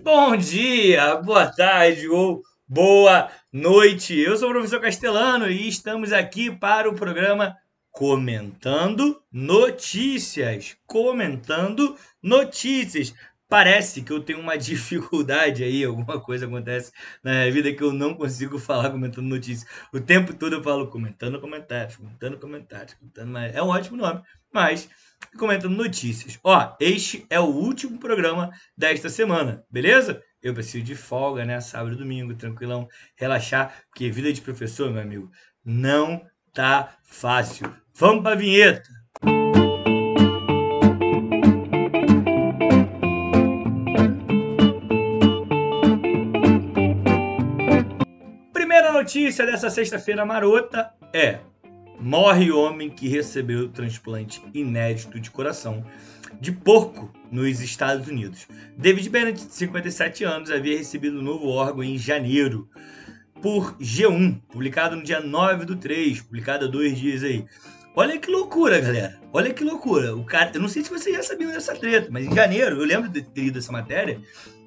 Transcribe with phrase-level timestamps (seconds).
[0.00, 4.18] Bom dia, boa tarde ou boa noite.
[4.18, 7.54] Eu sou o professor Castelano e estamos aqui para o programa
[7.90, 10.76] Comentando Notícias.
[10.86, 13.14] Comentando Notícias.
[13.48, 16.90] Parece que eu tenho uma dificuldade aí, alguma coisa acontece
[17.22, 19.70] na minha vida que eu não consigo falar comentando notícias.
[19.92, 23.36] O tempo todo eu falo comentando comentários, comentando comentários, comentando.
[23.36, 24.22] É um ótimo nome,
[24.52, 24.88] mas
[25.36, 26.38] comentando notícias.
[26.42, 30.22] Ó, este é o último programa desta semana, beleza?
[30.42, 31.60] Eu preciso de folga, né?
[31.60, 35.30] Sábado e domingo, tranquilão, relaxar, porque vida de professor, meu amigo,
[35.64, 36.20] não
[36.52, 37.72] tá fácil.
[37.94, 38.88] Vamos para a vinheta.
[48.52, 51.40] Primeira notícia dessa sexta-feira marota é
[52.02, 55.84] morre homem que recebeu transplante inédito de coração
[56.40, 58.48] de porco nos Estados Unidos.
[58.76, 62.68] David Bennett, de 57 anos, havia recebido um novo órgão em janeiro
[63.40, 67.44] por G1, publicado no dia 9 do 3, publicado há dois dias aí.
[67.94, 69.20] Olha que loucura, galera.
[69.32, 70.16] Olha que loucura.
[70.16, 72.84] O cara, eu não sei se vocês já sabiam dessa treta, mas em janeiro, eu
[72.84, 74.18] lembro de ter lido essa matéria.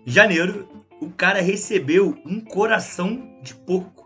[0.05, 0.69] Em janeiro,
[1.01, 4.04] o cara recebeu um coração de porco.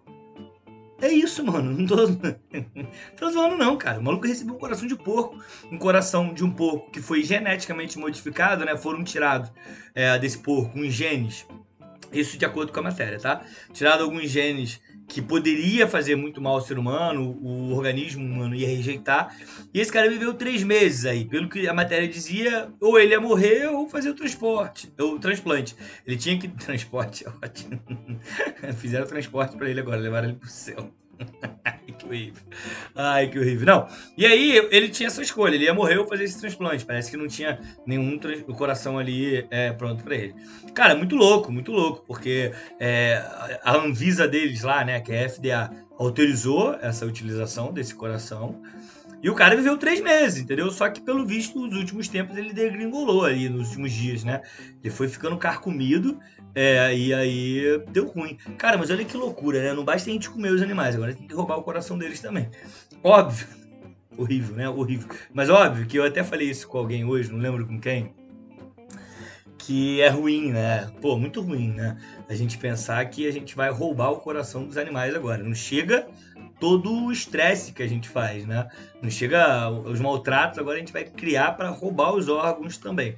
[1.01, 1.71] É isso, mano.
[1.71, 1.95] Não tô,
[3.17, 3.99] tô zoando, não, cara.
[3.99, 5.39] O maluco recebeu um coração de porco.
[5.71, 8.75] Um coração de um porco que foi geneticamente modificado, né?
[8.77, 9.51] Foram tirados
[9.95, 11.45] é, desse porco uns genes.
[12.11, 13.41] Isso de acordo com a matéria, tá?
[13.71, 18.67] Tirado alguns genes que poderia fazer muito mal ao ser humano, o organismo humano ia
[18.67, 19.35] rejeitar.
[19.73, 21.25] E esse cara viveu três meses aí.
[21.25, 25.75] Pelo que a matéria dizia, ou ele ia morrer ou fazer o transporte, o transplante.
[26.05, 26.47] Ele tinha que.
[26.69, 27.81] Transporte, ótimo.
[28.77, 30.91] Fizeram transporte para ele agora, levaram ele pro céu.
[32.09, 32.41] Horrível.
[32.95, 33.67] Ai, que horrível.
[33.67, 33.87] Não.
[34.17, 35.53] E aí, ele tinha essa escolha.
[35.53, 36.83] Ele ia morrer ou fazer esse transplante.
[36.83, 40.33] Parece que não tinha nenhum o coração ali é, pronto para ele.
[40.73, 42.03] Cara, muito louco, muito louco.
[42.07, 43.23] Porque é,
[43.63, 48.59] a Anvisa deles lá, né, que é a FDA, autorizou essa utilização desse coração.
[49.21, 50.71] E o cara viveu três meses, entendeu?
[50.71, 54.41] Só que, pelo visto, nos últimos tempos ele degringolou ali, nos últimos dias, né?
[54.81, 56.17] Ele foi ficando carcomido
[56.55, 58.37] é, e aí deu ruim.
[58.57, 59.73] Cara, mas olha que loucura, né?
[59.73, 62.49] Não basta a gente comer os animais, agora tem que roubar o coração deles também.
[63.03, 63.47] Óbvio.
[64.17, 64.69] Horrível, né?
[64.69, 65.09] Horrível.
[65.33, 68.13] Mas óbvio que eu até falei isso com alguém hoje, não lembro com quem.
[69.57, 70.89] Que é ruim, né?
[71.01, 71.97] Pô, muito ruim, né?
[72.27, 75.43] A gente pensar que a gente vai roubar o coração dos animais agora.
[75.43, 76.07] Não chega
[76.59, 78.67] todo o estresse que a gente faz, né?
[79.01, 83.15] Não chega os maltratos, agora a gente vai criar para roubar os órgãos também.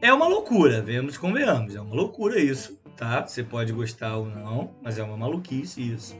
[0.00, 1.74] É uma loucura, vemos como veamos.
[1.76, 3.24] É uma loucura isso, tá?
[3.26, 6.16] Você pode gostar ou não, mas é uma maluquice isso.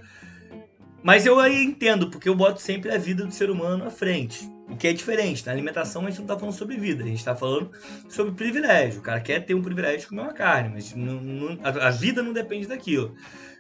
[1.03, 4.49] Mas eu aí entendo, porque eu boto sempre a vida do ser humano à frente.
[4.69, 5.45] O que é diferente.
[5.45, 7.73] Na alimentação a gente não tá falando sobre vida, a gente tá falando
[8.09, 9.01] sobre privilégio.
[9.01, 11.91] O cara quer ter um privilégio de comer uma carne, mas não, não, a, a,
[11.91, 13.17] vida não depende daquilo.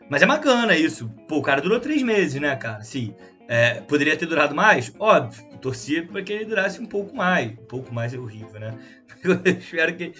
[0.08, 1.08] Mas é bacana isso.
[1.28, 2.82] Pô, o cara durou três meses, né, cara?
[2.82, 3.14] Sim.
[3.48, 4.92] É, poderia ter durado mais?
[4.98, 5.44] Óbvio.
[5.60, 7.52] Torcia para que ele durasse um pouco mais.
[7.52, 8.78] Um pouco mais é horrível, né?
[9.22, 10.12] Eu espero que,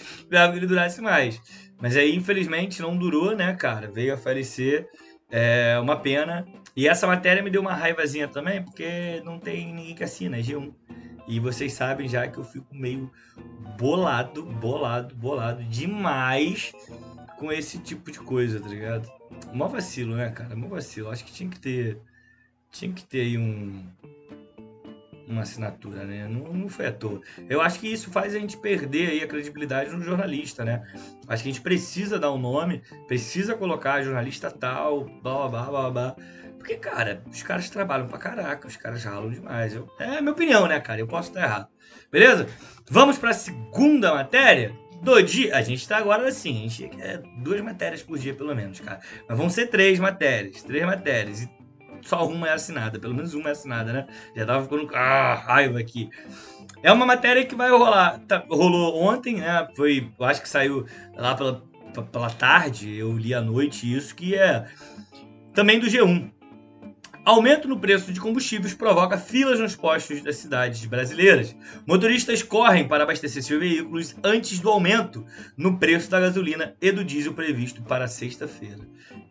[0.55, 1.41] ele durasse mais.
[1.81, 3.91] Mas aí, infelizmente, não durou, né, cara?
[3.91, 4.87] Veio a falecer.
[5.29, 6.45] É uma pena.
[6.75, 10.41] E essa matéria me deu uma raivazinha também, porque não tem ninguém que assina, é
[10.41, 10.73] G1.
[11.27, 13.11] E vocês sabem já que eu fico meio
[13.77, 16.71] bolado, bolado, bolado demais
[17.43, 19.11] com esse tipo de coisa, tá ligado?
[19.53, 20.55] Mó vacilo, né, cara?
[20.55, 21.09] Mó vacilo.
[21.09, 21.97] Acho que tinha que ter.
[22.71, 23.85] Tinha que ter aí um
[25.27, 26.27] uma assinatura, né?
[26.27, 27.21] Não, não foi à toa.
[27.49, 30.83] Eu acho que isso faz a gente perder aí a credibilidade no jornalista, né?
[31.27, 35.91] Acho que a gente precisa dar um nome, precisa colocar jornalista tal, blá, blá, blá,
[35.91, 36.15] blá.
[36.57, 39.73] Porque, cara, os caras trabalham pra caraca, os caras ralam demais.
[39.73, 40.99] Eu, é a minha opinião, né, cara?
[40.99, 41.67] Eu posso estar errado.
[42.11, 42.47] Beleza?
[42.89, 45.55] Vamos para a segunda matéria do dia.
[45.55, 48.99] A gente tá agora assim, a gente quer duas matérias por dia, pelo menos, cara.
[49.27, 51.43] Mas vão ser três matérias, três matérias.
[51.43, 51.49] E
[52.01, 54.07] só uma é assinada, pelo menos uma é assinada, né?
[54.35, 56.09] Já tava ficando ah, raiva aqui.
[56.81, 58.19] É uma matéria que vai rolar.
[58.27, 59.67] Tá, rolou ontem, né?
[59.75, 61.63] Foi, acho que saiu lá pela,
[62.11, 64.65] pela tarde, eu li à noite isso, que é
[65.53, 66.31] também do G1.
[67.25, 71.55] Aumento no preço de combustíveis provoca filas nos postos das cidades brasileiras.
[71.87, 75.25] Motoristas correm para abastecer seus veículos antes do aumento
[75.55, 78.81] no preço da gasolina e do diesel previsto para sexta-feira,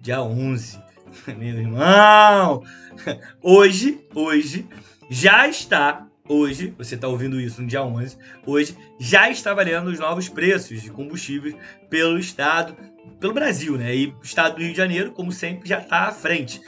[0.00, 0.80] dia 11.
[1.36, 2.64] Meu irmão,
[3.42, 4.66] hoje, hoje,
[5.10, 8.16] já está, hoje, você está ouvindo isso no dia 11,
[8.46, 11.54] hoje já está valendo os novos preços de combustíveis
[11.90, 12.74] pelo estado,
[13.20, 13.94] pelo Brasil, né?
[13.94, 16.60] E o estado do Rio de Janeiro, como sempre, já está à frente.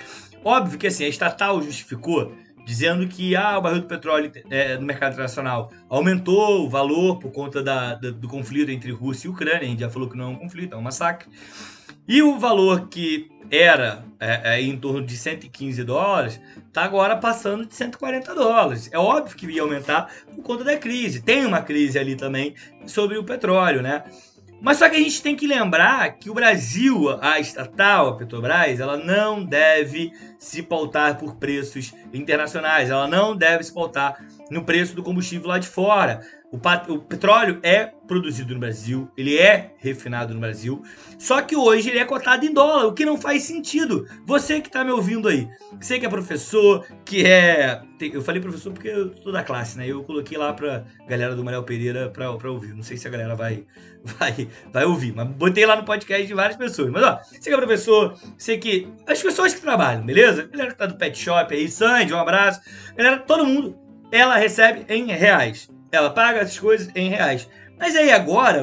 [0.44, 2.32] Óbvio que assim, a estatal justificou
[2.64, 7.31] dizendo que ah, o barril do petróleo é, no mercado internacional aumentou o valor por
[7.31, 9.61] conta da, da, do conflito entre Rússia e Ucrânia.
[9.61, 11.29] A gente já falou que não é um conflito, é um massacre.
[12.06, 17.67] E o valor que era é, é, em torno de 115 dólares, está agora passando
[17.67, 18.91] de 140 dólares.
[18.93, 21.23] É óbvio que ia aumentar por conta da crise.
[21.23, 22.55] Tem uma crise ali também
[22.87, 24.05] sobre o petróleo, né?
[24.64, 28.81] Mas só que a gente tem que lembrar que o Brasil, a estatal, a Petrobras,
[28.81, 34.96] ela não deve se pautar por preços internacionais, ela não deve se pautar no preço
[34.96, 36.22] do combustível lá de fora.
[36.54, 40.84] O, o, petróleo é produzido no Brasil, ele é refinado no Brasil,
[41.18, 44.06] só que hoje ele é cotado em dólar, o que não faz sentido.
[44.24, 45.48] Você que está me ouvindo aí,
[45.80, 47.82] você que é professor, que é.
[48.00, 49.88] Eu falei professor porque eu sou da classe, né?
[49.88, 52.72] Eu coloquei lá pra galera do Manuel Pereira pra ouvir.
[52.72, 53.64] Não sei se a galera vai,
[54.04, 56.88] vai, vai ouvir, mas botei lá no podcast de várias pessoas.
[56.90, 58.86] Mas ó, você que é professor, você que.
[59.08, 60.48] As pessoas que trabalham, beleza?
[60.52, 62.60] Galera que tá do pet shop aí, Sandy, um abraço.
[62.96, 63.76] Galera, todo mundo,
[64.12, 65.68] ela recebe em reais.
[65.94, 67.49] Ela paga as coisas em reais.
[67.79, 68.61] Mas aí agora,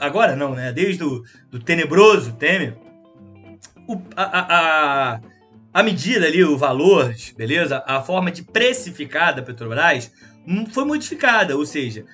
[0.00, 0.72] agora não, né?
[0.72, 2.76] Desde o do tenebroso Temer,
[3.86, 5.20] o, a, a,
[5.72, 7.82] a medida ali, o valor, beleza?
[7.86, 10.10] A forma de precificar da Petrobras
[10.46, 12.04] hum, foi modificada, ou seja,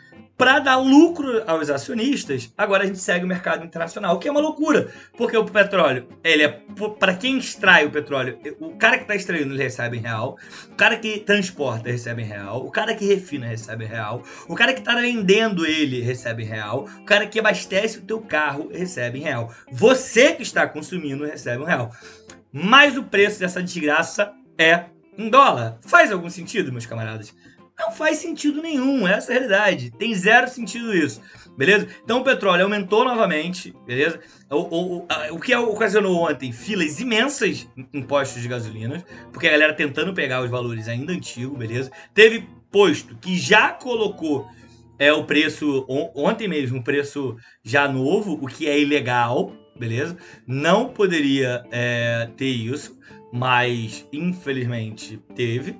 [0.40, 4.30] para dar lucro aos acionistas, agora a gente segue o mercado internacional, o que é
[4.30, 6.48] uma loucura, porque o petróleo, ele é
[6.98, 10.38] para quem extrai o petróleo, o cara que está extraindo ele recebe em real,
[10.72, 14.54] o cara que transporta recebe em real, o cara que refina recebe em real, o
[14.54, 18.70] cara que está vendendo ele recebe em real, o cara que abastece o teu carro
[18.72, 19.52] recebe em real.
[19.70, 21.92] Você que está consumindo recebe em real.
[22.50, 24.86] Mas o preço dessa desgraça é
[25.18, 25.78] em dólar.
[25.82, 27.34] Faz algum sentido, meus camaradas?
[27.80, 29.90] Não faz sentido nenhum, essa é a realidade.
[29.92, 31.22] Tem zero sentido isso,
[31.56, 31.88] beleza?
[32.04, 34.20] Então o petróleo aumentou novamente, beleza?
[34.50, 39.72] O, o, o, que ocasionou ontem filas imensas em postos de gasolina, porque a galera
[39.72, 41.90] tentando pegar os valores ainda antigos, beleza?
[42.12, 44.46] Teve posto que já colocou
[44.98, 50.18] é, o preço, ontem mesmo, preço já novo, o que é ilegal, beleza?
[50.46, 53.00] Não poderia é, ter isso,
[53.32, 55.76] mas infelizmente teve,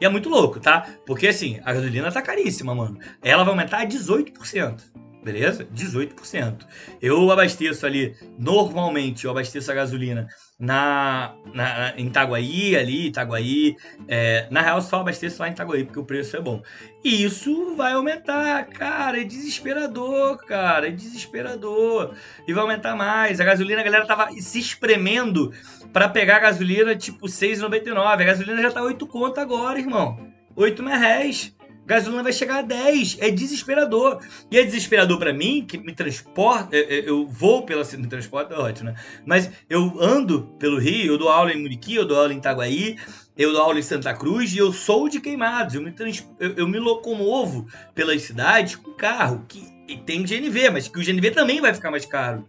[0.00, 0.86] e é muito louco, tá?
[1.06, 2.98] Porque assim, a gasolina tá caríssima, mano.
[3.22, 4.95] Ela vai aumentar 18%.
[5.26, 5.66] Beleza?
[5.74, 6.64] 18%.
[7.02, 13.74] Eu abasteço ali, normalmente, eu abasteço a gasolina na, na, em Itaguaí, ali, Itaguaí.
[14.06, 16.62] É, na real, só abasteço lá em Itaguaí, porque o preço é bom.
[17.02, 19.20] E isso vai aumentar, cara.
[19.20, 20.86] É desesperador, cara.
[20.86, 22.14] É desesperador.
[22.46, 23.40] E vai aumentar mais.
[23.40, 25.52] A gasolina, a galera tava se espremendo
[25.92, 27.98] para pegar a gasolina tipo 6,99.
[27.98, 30.16] A gasolina já tá 8 conto agora, irmão.
[30.54, 31.55] 8 reais.
[31.86, 33.18] Gasolina vai chegar a 10.
[33.20, 34.18] É desesperador.
[34.50, 36.76] E é desesperador para mim, que me transporta.
[36.76, 37.84] Eu vou pela.
[37.96, 38.96] Me transporta é ótimo, né?
[39.24, 42.96] Mas eu ando pelo Rio, eu dou aula em Muriqui, eu dou aula em Itaguaí,
[43.36, 45.76] eu dou aula em Santa Cruz e eu sou de Queimados.
[45.76, 50.88] Eu me, trans, eu, eu me locomovo pelas cidades com carro, que tem GNV, mas
[50.88, 52.46] que o GNV também vai ficar mais caro.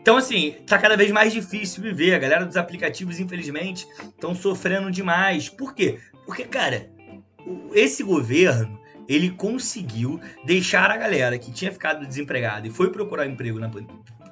[0.00, 2.14] Então, assim, tá cada vez mais difícil viver.
[2.14, 5.48] A galera dos aplicativos, infelizmente, estão sofrendo demais.
[5.48, 5.98] Por quê?
[6.24, 6.88] Porque, cara,
[7.72, 13.58] esse governo ele conseguiu deixar a galera que tinha ficado desempregada e foi procurar emprego
[13.58, 13.70] na,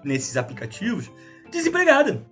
[0.02, 1.10] nesses aplicativos
[1.50, 2.26] desempregada.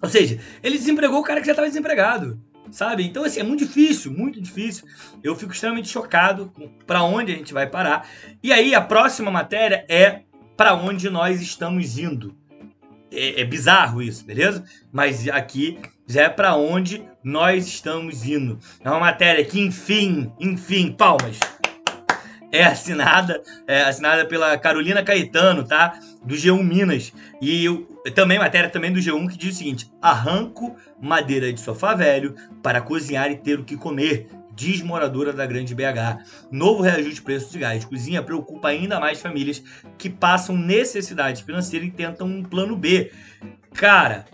[0.00, 2.40] Ou seja, ele desempregou o cara que já estava desempregado,
[2.70, 3.04] sabe?
[3.04, 4.84] Então, assim, é muito difícil, muito difícil.
[5.22, 6.52] Eu fico extremamente chocado
[6.84, 8.08] para onde a gente vai parar.
[8.42, 10.22] E aí, a próxima matéria é
[10.56, 12.36] para onde nós estamos indo
[13.12, 14.64] é, é bizarro isso, beleza?
[14.90, 18.58] Mas aqui já é para onde nós estamos indo.
[18.84, 21.38] É uma matéria que, enfim, enfim, palmas.
[22.50, 25.98] É assinada, é assinada pela Carolina Caetano, tá?
[26.22, 27.12] Do G1 Minas.
[27.40, 31.94] E eu, também matéria também do G1 que diz o seguinte: arranco madeira de sofá
[31.94, 36.24] velho para cozinhar e ter o que comer diz moradora da Grande BH.
[36.50, 39.62] Novo reajuste de preço de gás cozinha preocupa ainda mais famílias
[39.98, 43.10] que passam necessidade financeira e tentam um plano B.
[43.72, 44.26] Cara,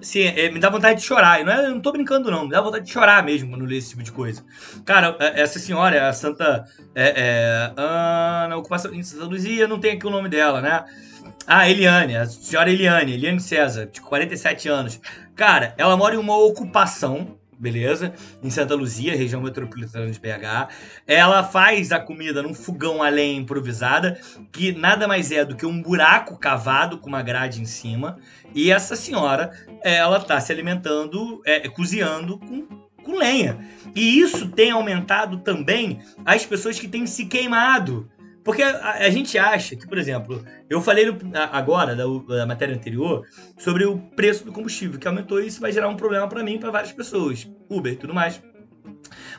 [0.00, 1.44] assim, é, me dá vontade de chorar.
[1.44, 2.44] não, é, eu não tô brincando, não.
[2.44, 4.44] Me dá vontade de chorar mesmo quando lê esse tipo de coisa.
[4.84, 6.64] Cara, é, essa senhora, a Santa.
[6.94, 10.84] É, é, Ana, ocupação em Santa Luzia, não tem aqui o nome dela, né?
[11.46, 15.00] Ah, Eliane, a senhora Eliane, Eliane César, de 47 anos.
[15.34, 18.12] Cara, ela mora em uma ocupação beleza?
[18.42, 20.68] Em Santa Luzia, região metropolitana de BH.
[21.06, 24.20] Ela faz a comida num fogão a lenha improvisada,
[24.52, 28.18] que nada mais é do que um buraco cavado com uma grade em cima.
[28.54, 29.50] E essa senhora,
[29.82, 32.66] ela tá se alimentando, é, cozinhando com,
[33.02, 33.58] com lenha.
[33.94, 38.10] E isso tem aumentado também as pessoas que têm se queimado.
[38.46, 41.04] Porque a, a, gente acha que, por exemplo, eu falei
[41.50, 43.26] agora, da, da, matéria anterior,
[43.58, 46.56] sobre o preço do combustível, que aumentou e isso vai gerar um problema para mim
[46.56, 48.40] para várias pessoas, Uber e tudo mais.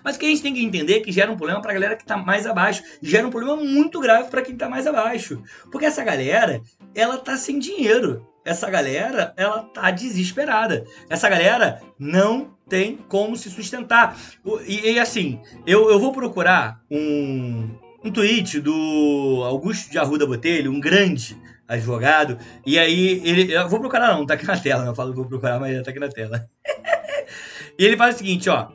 [0.04, 1.74] Mas o que a gente tem que entender é que gera um problema para a
[1.74, 2.84] galera que está mais abaixo.
[3.02, 5.42] Gera um problema muito grave para quem está mais abaixo.
[5.72, 6.62] Porque essa galera,
[6.94, 8.28] ela tá sem dinheiro.
[8.44, 10.86] Essa galera, ela tá desesperada.
[11.10, 14.18] Essa galera não tem como se sustentar.
[14.66, 17.70] E, e assim, eu, eu vou procurar um,
[18.08, 21.38] um tweet do Augusto de Arruda Botelho, um grande
[21.68, 23.54] advogado, e aí ele.
[23.54, 25.92] Eu vou procurar, não, tá aqui na tela, eu falo que vou procurar, mas tá
[25.92, 26.50] aqui na tela.
[27.78, 28.70] e ele fala o seguinte, ó.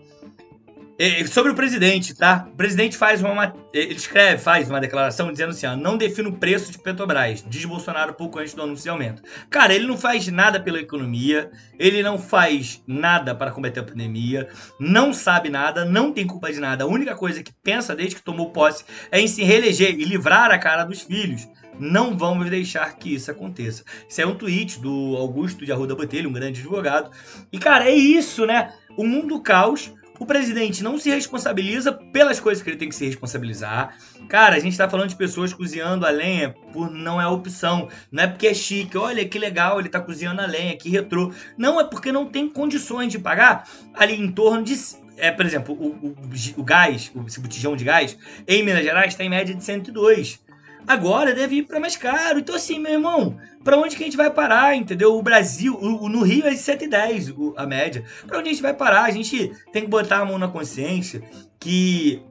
[0.99, 2.47] É, sobre o presidente, tá?
[2.53, 3.55] O presidente faz uma.
[3.73, 7.65] Ele escreve, faz uma declaração dizendo assim: ó, não define o preço de Petrobras, diz
[7.65, 9.23] Bolsonaro pouco antes do anúncio de aumento.
[9.49, 14.49] Cara, ele não faz nada pela economia, ele não faz nada para combater a pandemia,
[14.79, 16.85] não sabe nada, não tem culpa de nada.
[16.85, 20.51] A única coisa que pensa desde que tomou posse é em se reeleger e livrar
[20.51, 21.49] a cara dos filhos.
[21.81, 23.83] Não vamos deixar que isso aconteça.
[24.07, 27.11] Isso é um tweet do Augusto de Arruda Botelho, um grande advogado.
[27.51, 28.75] E, cara, é isso, né?
[28.95, 29.91] O mundo caos
[30.23, 33.97] o presidente não se responsabiliza pelas coisas que ele tem que se responsabilizar.
[34.29, 37.89] Cara, a gente tá falando de pessoas cozinhando a lenha por não é opção.
[38.11, 38.97] Não é porque é chique.
[38.97, 41.33] Olha que legal, ele tá cozinhando a lenha, que retrô.
[41.59, 44.77] Não, é porque não tem condições de pagar ali em torno de
[45.17, 46.17] é, por exemplo, o, o,
[46.57, 50.41] o gás, o, esse botijão de gás, em Minas Gerais está em média de 102.
[50.87, 52.39] Agora deve ir para mais caro.
[52.39, 55.17] Então, assim, meu irmão, para onde que a gente vai parar, entendeu?
[55.17, 58.05] O Brasil, o, no Rio é 7,10 o, a média.
[58.27, 59.05] Para onde a gente vai parar?
[59.05, 61.23] A gente tem que botar a mão na consciência
[61.59, 62.23] que.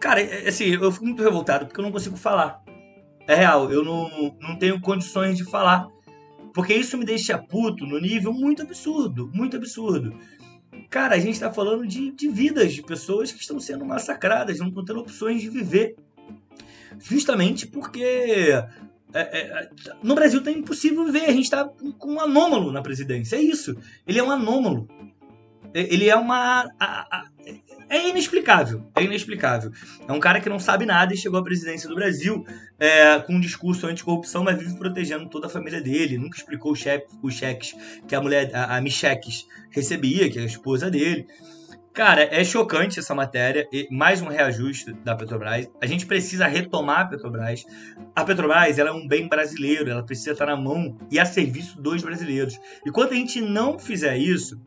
[0.00, 2.62] Cara, é, é, assim, eu fico muito revoltado porque eu não consigo falar.
[3.26, 5.88] É real, eu não, não tenho condições de falar.
[6.52, 10.16] Porque isso me deixa puto no nível muito absurdo, muito absurdo.
[10.88, 14.68] Cara, a gente tá falando de, de vidas de pessoas que estão sendo massacradas, não
[14.68, 15.96] estão tendo opções de viver
[17.00, 18.52] justamente porque
[19.14, 19.70] é, é,
[20.02, 21.26] no Brasil tá impossível viver.
[21.26, 23.36] A gente está com um anômalo na presidência.
[23.36, 23.76] É isso.
[24.06, 24.88] Ele é um anômalo.
[25.72, 26.70] Ele é uma.
[26.78, 27.24] A, a,
[27.88, 28.84] é inexplicável.
[28.94, 29.72] É inexplicável.
[30.06, 32.44] É um cara que não sabe nada e chegou à presidência do Brasil
[32.78, 36.18] é, com um discurso anticorrupção, mas vive protegendo toda a família dele.
[36.18, 36.82] Nunca explicou os,
[37.22, 37.74] os cheques
[38.06, 41.26] que a mulher, a, a Micheques, recebia, que é a esposa dele.
[41.94, 43.68] Cara, é chocante essa matéria.
[43.88, 45.70] mais um reajuste da Petrobras.
[45.80, 47.64] A gente precisa retomar a Petrobras.
[48.16, 51.80] A Petrobras ela é um bem brasileiro, ela precisa estar na mão e a serviço
[51.80, 52.58] dos brasileiros.
[52.84, 54.60] E quando a gente não fizer isso,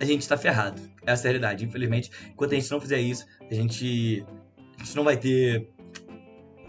[0.00, 0.80] a gente está ferrado.
[1.04, 1.64] É a realidade.
[1.64, 4.24] Infelizmente, enquanto a gente não fizer isso, a gente,
[4.78, 5.68] a gente não vai ter.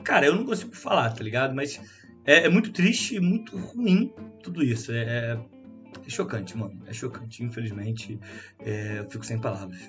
[0.03, 1.53] Cara, eu não consigo falar, tá ligado?
[1.53, 1.79] Mas
[2.25, 4.11] é, é muito triste e muito ruim
[4.41, 4.91] tudo isso.
[4.91, 5.54] É, é
[6.05, 6.81] é chocante, mano.
[6.87, 7.43] É chocante.
[7.43, 8.19] Infelizmente,
[8.59, 9.79] é, eu fico sem palavras.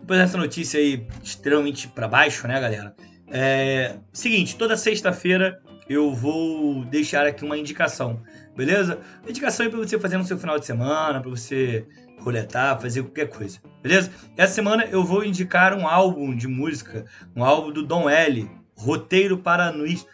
[0.00, 2.94] Depois dessa notícia aí, extremamente para baixo, né, galera?
[3.28, 8.22] É, seguinte, toda sexta-feira eu vou deixar aqui uma indicação,
[8.56, 9.00] beleza?
[9.28, 11.86] indicação aí pra você fazer no seu final de semana, para você
[12.18, 14.10] roletar, fazer qualquer coisa, beleza?
[14.36, 17.04] Essa semana eu vou indicar um álbum de música,
[17.34, 20.06] um álbum do Dom L, Roteiro para Anuís,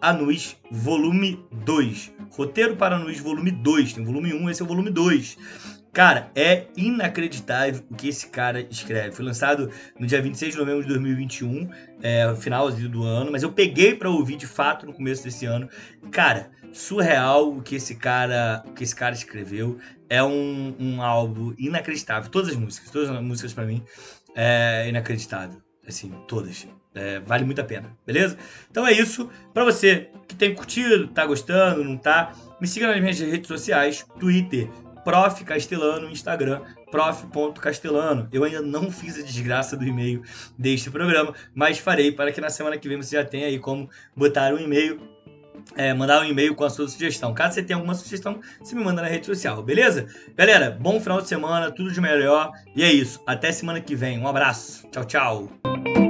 [0.00, 2.12] Anuís, volume 2.
[2.30, 3.94] Roteiro para Anuís, volume 2.
[3.94, 5.36] Tem volume 1, esse é o volume 2.
[5.92, 9.12] Cara, é inacreditável o que esse cara escreve.
[9.12, 11.68] Foi lançado no dia 26 de novembro de 2021,
[12.02, 15.68] é, final do ano, mas eu peguei para ouvir de fato no começo desse ano.
[16.12, 19.78] Cara, surreal o que esse cara, o que esse cara escreveu.
[20.08, 22.30] É um, um álbum inacreditável.
[22.30, 23.82] Todas as músicas, todas as músicas para mim
[24.34, 25.60] é inacreditável.
[25.86, 26.68] Assim, todas.
[26.98, 28.36] É, vale muito a pena, beleza?
[28.68, 29.30] Então é isso.
[29.54, 34.04] Para você que tem curtido, tá gostando, não tá, me siga nas minhas redes sociais,
[34.18, 34.68] Twitter,
[35.04, 35.44] Prof.
[35.44, 38.28] Castelano, Instagram, prof.castelano.
[38.32, 40.22] Eu ainda não fiz a desgraça do e-mail
[40.58, 43.88] deste programa, mas farei para que na semana que vem você já tenha aí como
[44.16, 45.00] botar um e-mail
[45.76, 47.32] é, mandar um e-mail com a sua sugestão.
[47.34, 50.06] Caso você tenha alguma sugestão, você me manda na rede social, beleza?
[50.36, 52.50] Galera, bom final de semana, tudo de melhor.
[52.74, 53.22] E é isso.
[53.26, 54.18] Até semana que vem.
[54.18, 54.86] Um abraço.
[54.90, 56.07] Tchau, tchau.